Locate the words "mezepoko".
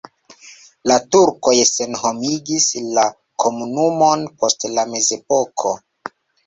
4.97-5.81